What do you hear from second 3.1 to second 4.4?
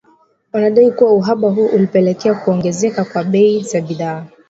bei za bidhaa